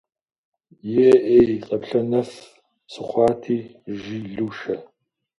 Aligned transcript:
Е-ӏей, 1.07 1.47
къаплъэнэф 1.65 2.29
сыхъуати!- 2.91 3.69
жи 3.99 4.17
Лушэ. 4.35 4.75